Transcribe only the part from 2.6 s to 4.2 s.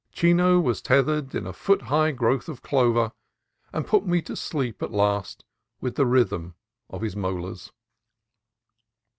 clover, and put me